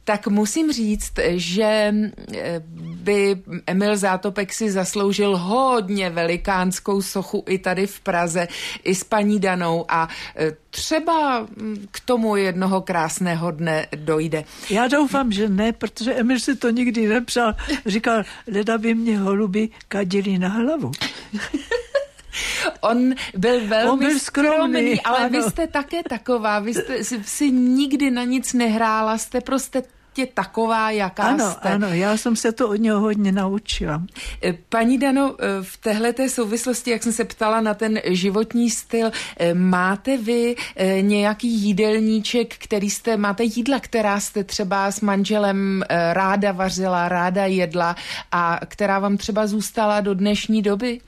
[0.07, 1.95] Tak musím říct, že
[2.35, 2.62] eh,
[3.03, 8.49] by Emil Zátopek si zasloužil hodně velikánskou sochu i tady v Praze,
[8.85, 14.45] i s paní Danou a eh, třeba hm, k tomu jednoho krásného dne dojde.
[14.71, 17.55] Já doufám, že ne, protože Emil si to nikdy nepřál.
[17.87, 20.90] Říkal, leda by mě holuby kadili na hlavu.
[22.81, 25.29] On byl velmi On byl skromný, skromný, ale ano.
[25.29, 26.59] vy jste také taková.
[26.59, 29.83] Vy jste si nikdy na nic nehrála, jste prostě
[30.17, 31.69] tě taková, jaká Ano, jste.
[31.69, 34.03] ano, já jsem se to od něho hodně naučila.
[34.43, 39.11] Eh, Paní Dano, eh, v téhleté souvislosti, jak jsem se ptala na ten životní styl,
[39.39, 40.57] eh, máte vy
[41.01, 47.97] nějaký jídelníček, který jste, máte jídla, která jste třeba s manželem ráda vařila, ráda jedla
[48.33, 51.01] a která vám třeba zůstala do dnešní doby?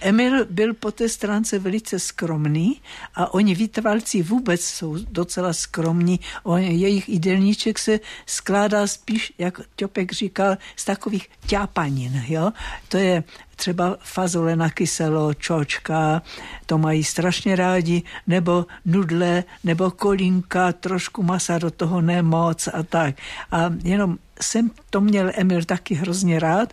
[0.00, 2.80] Emil byl po té stránce velice skromný
[3.14, 6.20] a oni vytrvalci vůbec jsou docela skromní.
[6.42, 12.24] On, jejich jídelníček se skládá spíš, jak Topek říkal, z takových ťápanin.
[12.28, 12.52] Jo?
[12.88, 13.24] To je
[13.56, 16.22] třeba fazole na kyselo, čočka,
[16.66, 23.14] to mají strašně rádi, nebo nudle, nebo kolínka, trošku masa do toho nemoc a tak.
[23.50, 26.72] A jenom jsem to měl Emil taky hrozně rád.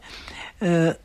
[0.61, 0.95] E,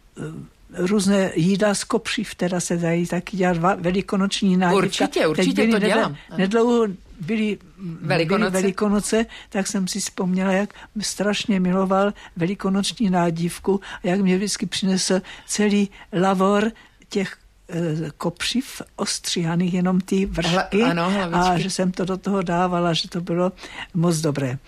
[0.77, 4.77] různé jídla z kopřiv, teda se dají taky dělat velikonoční nádivka.
[5.05, 6.17] Určitě, určitě to dělám.
[6.37, 6.87] Nedlouho
[7.21, 7.59] byly
[8.01, 8.51] Velikonoce.
[8.51, 14.67] byly velikonoce, tak jsem si vzpomněla, jak strašně miloval velikonoční nádivku a jak mě vždycky
[14.67, 16.73] přinesl celý lavor
[17.09, 17.37] těch
[17.69, 22.93] eh, kopřiv ostříhaných, jenom ty vršky Hla- ano, a že jsem to do toho dávala,
[22.93, 23.53] že to bylo
[23.95, 24.59] moc dobré.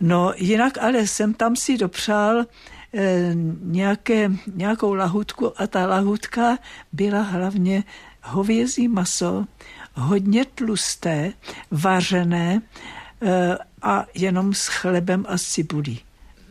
[0.00, 2.44] No jinak ale jsem tam si dopřál eh,
[3.62, 6.58] nějaké, nějakou lahutku a ta lahutka
[6.92, 7.84] byla hlavně
[8.22, 9.44] hovězí maso,
[9.94, 11.32] hodně tlusté,
[11.70, 12.62] vařené
[13.22, 16.00] eh, a jenom s chlebem a s cibulí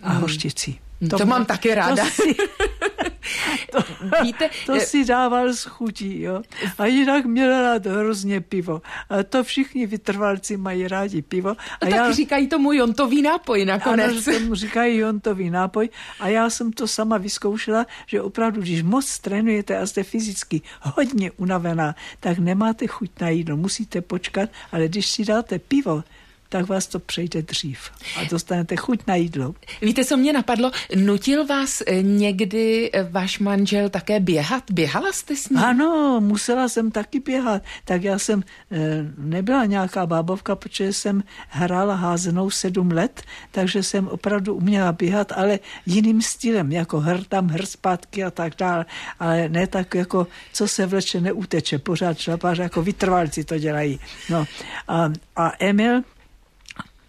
[0.04, 0.80] a hořčicí.
[1.18, 2.04] To mám taky ráda.
[2.04, 2.36] To si,
[4.24, 6.42] Víte, to eh, si dával s chutí, jo.
[6.78, 8.82] A jinak měl rád hrozně pivo.
[9.10, 11.50] A to všichni vytrvalci mají rádi pivo.
[11.50, 14.16] A no tak říkají tomu jontový nápoj ano, nakonec.
[14.16, 15.90] že tomu říkají jontový nápoj.
[16.20, 21.32] A já jsem to sama vyzkoušela, že opravdu, když moc trénujete a jste fyzicky hodně
[21.32, 26.04] unavená, tak nemáte chuť na jídlo, musíte počkat, ale když si dáte pivo,
[26.50, 27.80] tak vás to přejde dřív
[28.18, 29.56] a dostanete chuť na jídlo.
[29.82, 30.72] Víte, co mě napadlo?
[30.96, 34.64] Nutil vás eh, někdy eh, váš manžel také běhat?
[34.72, 35.60] Běhala jste s ním?
[35.60, 37.64] Ano, musela jsem taky běhat.
[37.86, 38.78] Tak já jsem eh,
[39.18, 45.60] nebyla nějaká bábovka, protože jsem hrála házenou sedm let, takže jsem opravdu uměla běhat, ale
[45.86, 48.86] jiným stylem, jako hr tam, hr zpátky a tak dále.
[49.20, 54.00] Ale ne tak jako, co se vleče, neuteče, pořád šlapář, jako vytrvalci to dělají.
[54.30, 54.46] No
[54.88, 56.02] a, a Emil,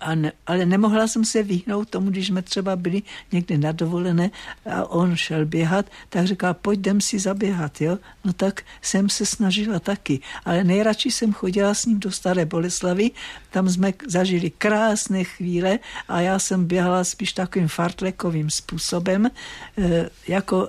[0.01, 4.31] a ne, ale nemohla jsem se vyhnout tomu, když jsme třeba byli někde na dovolené
[4.71, 7.99] a on šel běhat, tak říkal, pojď si zaběhat, jo.
[8.25, 13.11] No tak jsem se snažila taky, ale nejradši jsem chodila s ním do Staré Boleslavy,
[13.51, 19.31] tam jsme zažili krásné chvíle a já jsem běhala spíš takovým fartlekovým způsobem,
[19.79, 20.69] eh, jako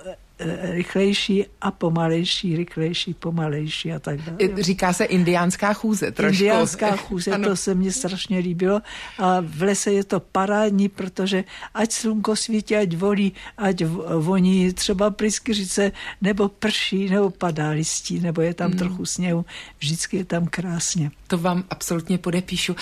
[0.61, 4.63] rychlejší a pomalejší, rychlejší, pomalejší a tak dále.
[4.63, 6.33] Říká se indiánská chůze trošku.
[6.33, 7.49] Indiánská chůze, Ano.
[7.49, 8.81] to se mně strašně líbilo.
[9.17, 13.83] A v lese je to parádní, protože ať slunko svítí, ať volí, ať
[14.17, 18.79] voní třeba pryskyřice, nebo prší, nebo padá listí, nebo je tam Hmm.
[18.79, 19.45] trochu sněhu.
[19.79, 21.11] Vždycky je tam krásně.
[21.27, 22.75] To vám absolutně podepíšu.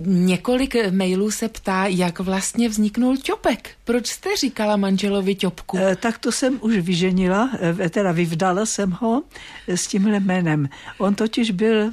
[0.00, 3.70] Několik mailů se ptá, jak vlastně vzniknul Ťopek.
[3.84, 5.78] Proč jste říkala manželovi Ťopku?
[5.80, 9.22] Eh, Tak to jsem už vyženila, eh, teda vyvdala jsem ho
[9.68, 10.68] eh, s tímhle jménem.
[10.98, 11.92] On totiž byl,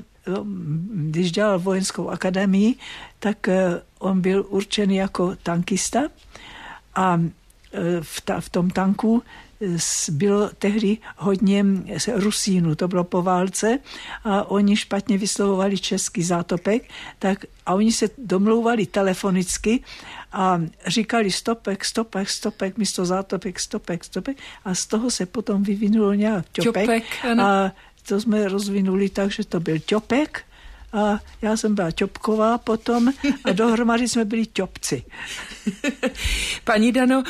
[0.91, 2.75] když dělal vojenskou akademii,
[3.19, 3.49] tak
[3.99, 6.01] on byl určený jako tankista
[6.95, 7.21] a
[8.01, 9.23] v, ta, v tom tanku
[10.11, 11.65] bylo tehdy hodně
[12.13, 13.79] Rusínů, to bylo po válce
[14.23, 19.83] a oni špatně vyslovovali český zátopek, tak a oni se domlouvali telefonicky
[20.31, 24.37] a říkali stopek, stopek, stopek, místo zátopek, stopek, stopek.
[24.65, 27.03] A z toho se potom vyvinulo nějak ťopek, Ťopek,
[27.39, 27.71] a
[28.07, 30.43] to jsme rozvinuli tak, že to byl ťopek
[30.93, 33.11] a já jsem byla ťopková potom
[33.45, 35.03] a dohromady jsme byli ťopci.
[36.63, 37.23] Paní Dano,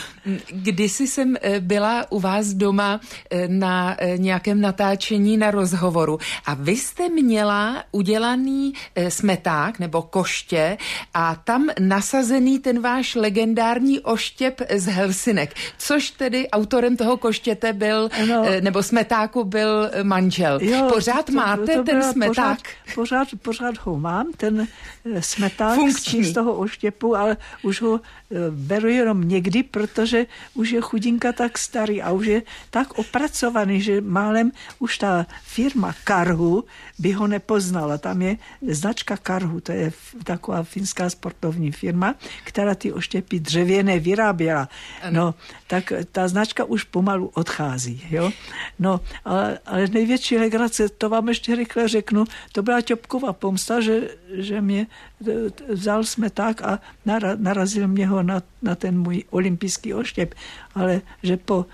[0.50, 6.54] kdysi jsem eh, byla u vás doma eh, na eh, nějakém natáčení na rozhovoru a
[6.54, 8.74] vy jste měla udělaný
[9.10, 10.78] smeták nebo koště
[11.14, 18.10] a tam nasazený ten váš legendární oštěp z Helsinek, což tedy autorem toho koštěte byl,
[18.28, 18.46] No.
[18.62, 20.60] nebo smetáku byl manžel.
[20.94, 22.30] Pořád máte ten byla smeták?
[22.30, 22.60] Pořád,
[22.96, 24.68] pořád, pořád ho mám, ten
[25.06, 26.24] eh, smeták Funkční.
[26.24, 31.58] z toho oštěpu, ale už ho eh, beru jenom někdy, protože už je chudinka tak
[31.58, 36.64] starý a už je tak opracovaný, že málem už ta firma Karhu
[37.00, 37.98] by ho nepoznala.
[37.98, 38.38] Tam je
[38.70, 39.92] značka Karhu, to je
[40.24, 44.70] taková finská sportovní firma, která ty oštěpy dřevěné vyráběla.
[45.10, 45.34] No,
[45.68, 48.06] tak ta značka už pomalu odchází.
[48.10, 48.32] Jo?
[48.80, 54.10] No, ale, ale největší legrace, to vám ještě rychle řeknu, to byla Ťopková pomsta, že,
[54.34, 54.88] že mě
[55.28, 60.36] e, vzal jsme tak a nara, narazil mě ho na, na ten můj olympijský oštěp,
[60.76, 61.66] ale že po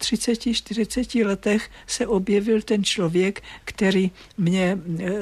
[0.00, 5.12] 30-40 letech se objevil ten člověk, který mě e,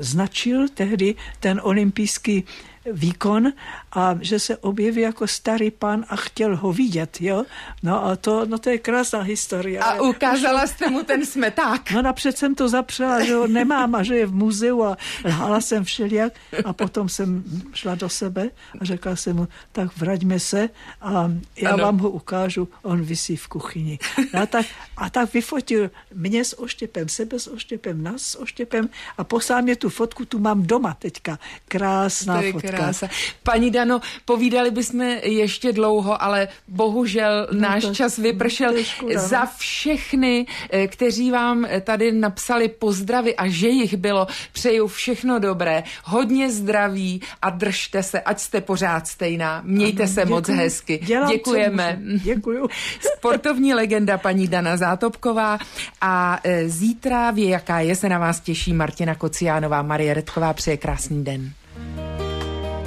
[0.00, 2.44] značil tehdy ten olympijský
[2.92, 3.52] výkon
[3.92, 7.44] a že se objeví jako starý pán a chtěl ho vidět, jo.
[7.82, 9.78] No a to, no to je krásná historie.
[9.80, 11.90] A ale- ukázala jste mu ten smeták.
[11.90, 15.60] No napřed jsem to zapřela, že ho nemám a že je v muzeu a lhala
[15.60, 16.32] jsem všelijak
[16.64, 18.50] a potom jsem šla do sebe
[18.80, 20.68] a řekla jsem mu, tak vraťme se
[21.00, 21.84] a já Ano.
[21.84, 23.98] vám ho ukážu, on visí v kuchyni.
[24.34, 24.66] No a, tak,
[24.96, 29.76] a tak vyfotil mě s oštěpem, sebe s oštěpem, nás s oštěpem a poslal mě
[29.76, 31.38] tu fotku, tu mám doma teďka.
[31.68, 32.69] Krásná fotka.
[32.78, 33.08] Krása.
[33.42, 38.72] Paní Dano, povídali bychom ještě dlouho, ale bohužel No náš to- čas vypršel.
[38.82, 39.28] škoda, no.
[39.28, 45.82] Za všechny, eh, kteří vám tady napsali pozdravy a že jich bylo, přeju všechno dobré,
[46.04, 49.62] hodně zdraví a držte se, ať jste pořád stejná.
[49.64, 50.58] Mějte Ano, se moc děkuju.
[50.58, 51.00] hezky.
[51.04, 51.98] Dělám, Děkujeme.
[52.22, 52.68] Děkuju.
[53.16, 55.58] Sportovní legenda paní Dana Zátopková
[56.00, 59.82] a e, zítra ví, jaká je, se na vás těší Martina Kociánová.
[59.82, 61.52] Marie Redková přeje krásný den.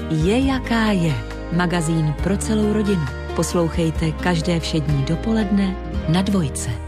[0.10, 1.14] Je jaká je.
[1.52, 3.06] Magazín pro celou rodinu.
[3.36, 5.76] Poslouchejte každé všední dopoledne
[6.10, 6.83] na dvojce.